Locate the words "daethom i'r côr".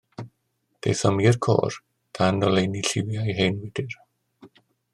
0.85-1.77